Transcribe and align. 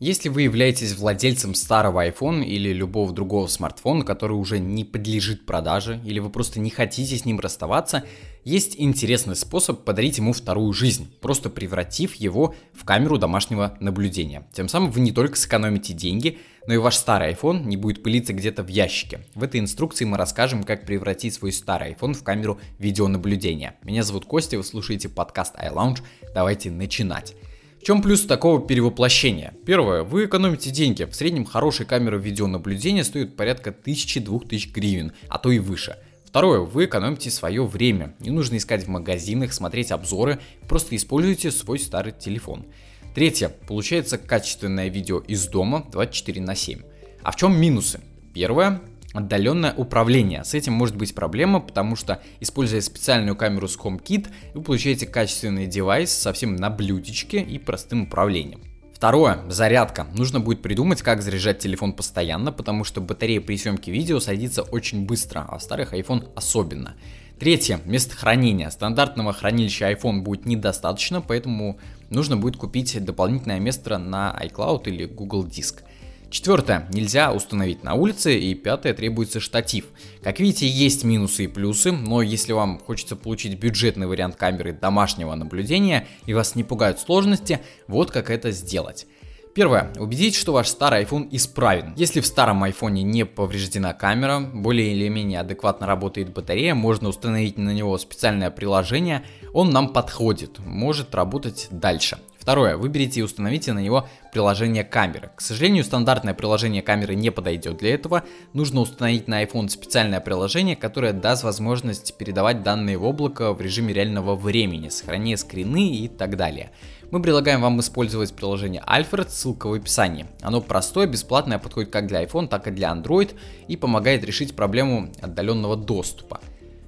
Если 0.00 0.30
вы 0.30 0.42
являетесь 0.42 0.96
владельцем 0.96 1.54
старого 1.54 2.08
iPhone 2.08 2.42
или 2.42 2.72
любого 2.72 3.12
другого 3.12 3.48
смартфона, 3.48 4.02
который 4.02 4.32
уже 4.32 4.58
не 4.58 4.82
подлежит 4.82 5.44
продаже, 5.44 6.00
или 6.06 6.20
вы 6.20 6.30
просто 6.30 6.58
не 6.58 6.70
хотите 6.70 7.18
с 7.18 7.26
ним 7.26 7.38
расставаться, 7.38 8.04
есть 8.42 8.76
интересный 8.78 9.36
способ 9.36 9.84
подарить 9.84 10.16
ему 10.16 10.32
вторую 10.32 10.72
жизнь, 10.72 11.12
просто 11.20 11.50
превратив 11.50 12.14
его 12.14 12.54
в 12.72 12.86
камеру 12.86 13.18
домашнего 13.18 13.76
наблюдения. 13.78 14.48
Тем 14.54 14.70
самым 14.70 14.90
вы 14.90 15.00
не 15.00 15.12
только 15.12 15.36
сэкономите 15.36 15.92
деньги, 15.92 16.38
но 16.66 16.72
и 16.72 16.78
ваш 16.78 16.96
старый 16.96 17.34
iPhone 17.34 17.66
не 17.66 17.76
будет 17.76 18.02
пылиться 18.02 18.32
где-то 18.32 18.62
в 18.62 18.68
ящике. 18.68 19.26
В 19.34 19.42
этой 19.42 19.60
инструкции 19.60 20.06
мы 20.06 20.16
расскажем, 20.16 20.62
как 20.64 20.86
превратить 20.86 21.34
свой 21.34 21.52
старый 21.52 21.92
iPhone 21.92 22.14
в 22.14 22.22
камеру 22.22 22.58
видеонаблюдения. 22.78 23.74
Меня 23.82 24.02
зовут 24.02 24.24
Костя, 24.24 24.56
вы 24.56 24.64
слушаете 24.64 25.10
подкаст 25.10 25.56
iLounge. 25.56 25.98
Давайте 26.34 26.70
начинать. 26.70 27.34
В 27.80 27.82
чем 27.82 28.02
плюс 28.02 28.26
такого 28.26 28.60
перевоплощения? 28.60 29.54
Первое, 29.64 30.02
вы 30.02 30.26
экономите 30.26 30.70
деньги. 30.70 31.04
В 31.04 31.14
среднем 31.14 31.46
хорошая 31.46 31.86
камера 31.86 32.18
видеонаблюдения 32.18 33.04
стоит 33.04 33.36
порядка 33.36 33.70
1000-2000 33.70 34.70
гривен, 34.70 35.12
а 35.28 35.38
то 35.38 35.50
и 35.50 35.58
выше. 35.58 35.96
Второе, 36.26 36.60
вы 36.60 36.84
экономите 36.84 37.30
свое 37.30 37.64
время. 37.64 38.14
Не 38.20 38.32
нужно 38.32 38.58
искать 38.58 38.84
в 38.84 38.88
магазинах, 38.88 39.54
смотреть 39.54 39.92
обзоры, 39.92 40.40
просто 40.68 40.94
используйте 40.94 41.50
свой 41.50 41.78
старый 41.78 42.12
телефон. 42.12 42.66
Третье, 43.14 43.48
получается 43.48 44.18
качественное 44.18 44.88
видео 44.88 45.20
из 45.20 45.46
дома 45.48 45.86
24 45.90 46.38
на 46.42 46.54
7. 46.54 46.82
А 47.22 47.32
в 47.32 47.36
чем 47.36 47.58
минусы? 47.58 48.00
Первое, 48.34 48.82
отдаленное 49.12 49.74
управление. 49.74 50.44
С 50.44 50.54
этим 50.54 50.72
может 50.72 50.96
быть 50.96 51.14
проблема, 51.14 51.60
потому 51.60 51.96
что, 51.96 52.22
используя 52.40 52.80
специальную 52.80 53.36
камеру 53.36 53.68
с 53.68 53.76
HomeKit, 53.76 54.28
вы 54.54 54.62
получаете 54.62 55.06
качественный 55.06 55.66
девайс 55.66 56.10
совсем 56.10 56.56
на 56.56 56.70
блюдечке 56.70 57.40
и 57.40 57.58
простым 57.58 58.02
управлением. 58.02 58.60
Второе, 58.94 59.40
зарядка. 59.48 60.06
Нужно 60.12 60.40
будет 60.40 60.60
придумать, 60.60 61.00
как 61.00 61.22
заряжать 61.22 61.58
телефон 61.58 61.94
постоянно, 61.94 62.52
потому 62.52 62.84
что 62.84 63.00
батарея 63.00 63.40
при 63.40 63.56
съемке 63.56 63.90
видео 63.90 64.20
садится 64.20 64.62
очень 64.62 65.06
быстро, 65.06 65.46
а 65.48 65.56
в 65.56 65.62
старых 65.62 65.94
iPhone 65.94 66.28
особенно. 66.34 66.96
Третье, 67.38 67.80
место 67.86 68.14
хранения. 68.14 68.68
Стандартного 68.68 69.32
хранилища 69.32 69.90
iPhone 69.90 70.20
будет 70.20 70.44
недостаточно, 70.44 71.22
поэтому 71.22 71.78
нужно 72.10 72.36
будет 72.36 72.58
купить 72.58 73.02
дополнительное 73.02 73.58
место 73.58 73.96
на 73.96 74.38
iCloud 74.38 74.82
или 74.84 75.06
Google 75.06 75.44
Диск. 75.44 75.82
Четвертое, 76.30 76.86
нельзя 76.92 77.32
установить 77.32 77.82
на 77.82 77.94
улице. 77.94 78.38
И 78.38 78.54
пятое, 78.54 78.94
требуется 78.94 79.40
штатив. 79.40 79.86
Как 80.22 80.38
видите, 80.38 80.68
есть 80.68 81.02
минусы 81.02 81.44
и 81.44 81.48
плюсы, 81.48 81.90
но 81.90 82.22
если 82.22 82.52
вам 82.52 82.78
хочется 82.78 83.16
получить 83.16 83.58
бюджетный 83.58 84.06
вариант 84.06 84.36
камеры 84.36 84.72
домашнего 84.72 85.34
наблюдения 85.34 86.06
и 86.26 86.34
вас 86.34 86.54
не 86.54 86.62
пугают 86.62 87.00
сложности, 87.00 87.60
вот 87.88 88.12
как 88.12 88.30
это 88.30 88.52
сделать. 88.52 89.06
Первое. 89.52 89.92
Убедитесь, 89.98 90.38
что 90.38 90.52
ваш 90.52 90.68
старый 90.68 91.02
iPhone 91.02 91.26
исправен. 91.32 91.94
Если 91.96 92.20
в 92.20 92.26
старом 92.26 92.62
iPhone 92.62 93.02
не 93.02 93.26
повреждена 93.26 93.92
камера, 93.92 94.38
более 94.38 94.92
или 94.92 95.08
менее 95.08 95.40
адекватно 95.40 95.88
работает 95.88 96.32
батарея, 96.32 96.76
можно 96.76 97.08
установить 97.08 97.58
на 97.58 97.70
него 97.70 97.98
специальное 97.98 98.52
приложение, 98.52 99.24
он 99.52 99.70
нам 99.70 99.92
подходит, 99.92 100.60
может 100.60 101.16
работать 101.16 101.66
дальше. 101.72 102.18
Второе. 102.50 102.76
Выберите 102.76 103.20
и 103.20 103.22
установите 103.22 103.72
на 103.72 103.78
него 103.78 104.08
приложение 104.32 104.82
камеры. 104.82 105.30
К 105.36 105.40
сожалению, 105.40 105.84
стандартное 105.84 106.34
приложение 106.34 106.82
камеры 106.82 107.14
не 107.14 107.30
подойдет 107.30 107.76
для 107.76 107.94
этого. 107.94 108.24
Нужно 108.54 108.80
установить 108.80 109.28
на 109.28 109.44
iPhone 109.44 109.68
специальное 109.68 110.18
приложение, 110.18 110.74
которое 110.74 111.12
даст 111.12 111.44
возможность 111.44 112.18
передавать 112.18 112.64
данные 112.64 112.98
в 112.98 113.04
облако 113.04 113.52
в 113.52 113.60
режиме 113.60 113.94
реального 113.94 114.34
времени, 114.34 114.88
сохраняя 114.88 115.36
скрины 115.36 115.92
и 115.94 116.08
так 116.08 116.36
далее. 116.36 116.72
Мы 117.12 117.22
предлагаем 117.22 117.60
вам 117.60 117.78
использовать 117.78 118.34
приложение 118.34 118.82
Alfred, 118.84 119.28
ссылка 119.28 119.68
в 119.68 119.74
описании. 119.74 120.26
Оно 120.40 120.60
простое, 120.60 121.06
бесплатное, 121.06 121.60
подходит 121.60 121.92
как 121.92 122.08
для 122.08 122.24
iPhone, 122.24 122.48
так 122.48 122.66
и 122.66 122.72
для 122.72 122.90
Android 122.90 123.32
и 123.68 123.76
помогает 123.76 124.24
решить 124.24 124.56
проблему 124.56 125.12
отдаленного 125.22 125.76
доступа. 125.76 126.40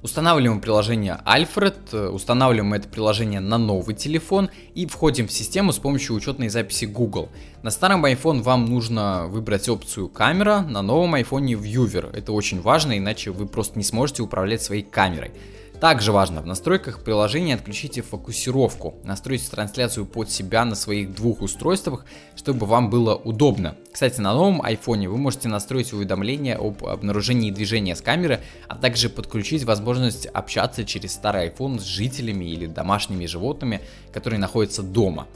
Устанавливаем 0.03 0.61
приложение 0.61 1.21
Alfred, 1.25 1.77
э, 1.93 2.09
устанавливаем 2.09 2.75
это 2.75 2.89
приложение 2.89 3.39
на 3.39 3.57
новый 3.57 3.95
телефон 3.95 4.51
и 4.75 4.85
входим 4.87 5.29
в 5.29 5.33
систему 5.33 5.73
с 5.73 5.79
помощью 5.79 6.17
учетной 6.17 6.49
записи 6.49 6.87
Google. 6.87 7.29
На 7.63 7.71
старом 7.71 8.05
iPhone 8.05 8.43
вам 8.43 8.67
нужно 8.67 9.29
выбрать 9.29 9.69
опцию 9.69 10.09
камера, 10.09 10.63
на 10.63 10.83
новом 10.83 11.15
iPhone 11.15 11.53
Viewer. 11.53 12.11
Это 12.17 12.33
очень 12.33 12.61
важно, 12.61 12.99
иначе 12.99 13.31
вы 13.31 13.47
просто 13.47 13.79
не 13.79 13.85
сможете 13.85 14.25
управлять 14.25 14.61
своей 14.61 14.83
камерой. 14.83 15.31
Также 15.83 16.13
важно, 16.13 16.43
в 16.43 16.47
настройках 16.47 17.03
приложения 17.03 17.57
отключите 17.57 18.03
фокусировку. 18.03 18.95
Настройте 19.03 19.51
трансляцию 19.51 20.07
под 20.07 20.31
себя 20.31 20.65
на 20.65 20.77
своих 20.77 21.13
двух 21.13 21.43
устройствах, 21.43 22.05
чтобы 22.37 22.67
вам 22.67 22.89
было 22.89 23.17
удобно. 23.17 23.75
Кстати, 23.91 24.21
на 24.21 24.33
новом 24.33 24.63
iPhone 24.63 25.09
вы 25.09 25.17
можете 25.17 25.49
настроить 25.49 25.93
уведомления 25.93 26.57
об 26.57 26.87
обнаружении 26.87 27.51
движения 27.51 27.97
с 27.97 28.01
камеры, 28.01 28.39
а 28.69 28.77
также 28.77 29.09
подключить 29.09 29.65
возможность 29.65 30.27
общаться 30.27 30.85
через 30.85 31.15
старый 31.15 31.49
iPhone 31.49 31.81
с 31.81 31.83
жителями 31.83 32.45
или 32.45 32.67
домашними 32.67 33.27
животными, 33.27 33.81
которые 34.13 34.39
находятся 34.39 34.85
дома. 34.85 35.27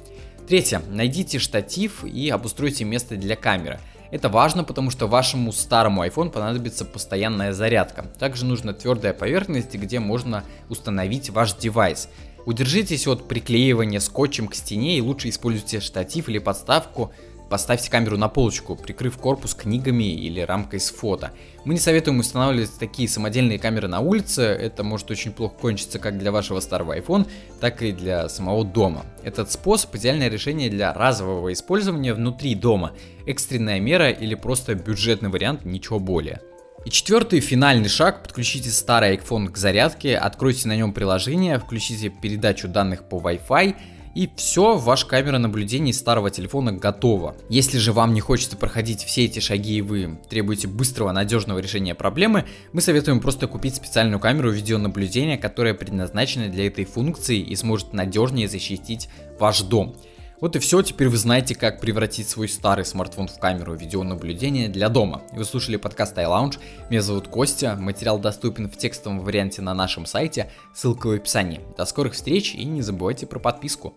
Третье. 0.46 0.80
Найдите 0.88 1.40
штатив 1.40 2.04
и 2.04 2.28
обустройте 2.28 2.84
место 2.84 3.16
для 3.16 3.34
камеры. 3.34 3.80
Это 4.16 4.30
важно, 4.30 4.64
потому 4.64 4.90
что 4.90 5.08
вашему 5.08 5.52
старому 5.52 6.02
iPhone 6.02 6.30
понадобится 6.30 6.86
постоянная 6.86 7.52
зарядка. 7.52 8.06
Также 8.18 8.46
нужна 8.46 8.72
твердая 8.72 9.12
поверхность, 9.12 9.74
где 9.74 10.00
можно 10.00 10.42
установить 10.70 11.28
ваш 11.28 11.52
девайс. 11.52 12.08
Удержитесь 12.46 13.06
от 13.06 13.28
приклеивания 13.28 14.00
скотчем 14.00 14.48
к 14.48 14.54
стене 14.54 14.96
и 14.96 15.02
лучше 15.02 15.28
используйте 15.28 15.80
штатив 15.80 16.30
или 16.30 16.38
подставку 16.38 17.12
Поставьте 17.48 17.90
камеру 17.90 18.18
на 18.18 18.28
полочку, 18.28 18.74
прикрыв 18.74 19.18
корпус 19.18 19.54
книгами 19.54 20.12
или 20.12 20.40
рамкой 20.40 20.80
с 20.80 20.90
фото. 20.90 21.30
Мы 21.64 21.74
не 21.74 21.80
советуем 21.80 22.18
устанавливать 22.18 22.76
такие 22.78 23.08
самодельные 23.08 23.58
камеры 23.58 23.86
на 23.86 24.00
улице, 24.00 24.42
это 24.42 24.82
может 24.82 25.10
очень 25.10 25.32
плохо 25.32 25.54
кончиться 25.60 26.00
как 26.00 26.18
для 26.18 26.32
вашего 26.32 26.58
старого 26.58 26.98
iPhone, 26.98 27.28
так 27.60 27.82
и 27.82 27.92
для 27.92 28.28
самого 28.28 28.64
дома. 28.64 29.06
Этот 29.22 29.52
способ 29.52 29.94
идеальное 29.94 30.28
решение 30.28 30.68
для 30.70 30.92
разового 30.92 31.52
использования 31.52 32.14
внутри 32.14 32.56
дома, 32.56 32.92
экстренная 33.26 33.78
мера 33.78 34.10
или 34.10 34.34
просто 34.34 34.74
бюджетный 34.74 35.28
вариант, 35.28 35.64
ничего 35.64 36.00
более. 36.00 36.40
И 36.84 36.90
четвертый, 36.90 37.40
финальный 37.40 37.88
шаг, 37.88 38.22
подключите 38.22 38.70
старый 38.70 39.16
iPhone 39.16 39.48
к 39.48 39.56
зарядке, 39.56 40.16
откройте 40.16 40.68
на 40.68 40.76
нем 40.76 40.92
приложение, 40.92 41.58
включите 41.58 42.10
передачу 42.10 42.68
данных 42.68 43.08
по 43.08 43.16
Wi-Fi, 43.16 43.74
и 44.16 44.30
все, 44.34 44.78
ваша 44.78 45.06
камера 45.06 45.36
наблюдения 45.36 45.90
из 45.90 45.98
старого 45.98 46.30
телефона 46.30 46.72
готова. 46.72 47.36
Если 47.50 47.76
же 47.76 47.92
вам 47.92 48.14
не 48.14 48.22
хочется 48.22 48.56
проходить 48.56 49.04
все 49.04 49.26
эти 49.26 49.40
шаги 49.40 49.76
и 49.76 49.82
вы 49.82 50.18
требуете 50.30 50.68
быстрого, 50.68 51.12
надежного 51.12 51.58
решения 51.58 51.94
проблемы, 51.94 52.46
мы 52.72 52.80
советуем 52.80 53.20
просто 53.20 53.46
купить 53.46 53.76
специальную 53.76 54.18
камеру 54.18 54.50
видеонаблюдения, 54.50 55.36
которая 55.36 55.74
предназначена 55.74 56.48
для 56.48 56.66
этой 56.66 56.86
функции 56.86 57.38
и 57.40 57.54
сможет 57.56 57.92
надежнее 57.92 58.48
защитить 58.48 59.10
ваш 59.38 59.60
дом. 59.60 59.94
Вот 60.38 60.54
и 60.54 60.58
все, 60.58 60.82
теперь 60.82 61.08
вы 61.08 61.16
знаете, 61.16 61.54
как 61.54 61.80
превратить 61.80 62.28
свой 62.28 62.48
старый 62.48 62.84
смартфон 62.84 63.26
в 63.26 63.38
камеру 63.38 63.74
видеонаблюдения 63.74 64.68
для 64.68 64.90
дома. 64.90 65.22
Вы 65.32 65.46
слушали 65.46 65.76
подкаст 65.76 66.16
iLounge, 66.18 66.58
меня 66.90 67.00
зовут 67.00 67.28
Костя, 67.28 67.74
материал 67.74 68.18
доступен 68.18 68.68
в 68.68 68.76
текстовом 68.76 69.20
варианте 69.20 69.62
на 69.62 69.72
нашем 69.72 70.04
сайте, 70.04 70.50
ссылка 70.74 71.06
в 71.06 71.12
описании. 71.12 71.62
До 71.78 71.86
скорых 71.86 72.12
встреч 72.12 72.54
и 72.54 72.64
не 72.66 72.82
забывайте 72.82 73.26
про 73.26 73.38
подписку. 73.38 73.94